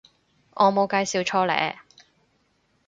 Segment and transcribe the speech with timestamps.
[0.55, 1.77] 我冇介紹錯呢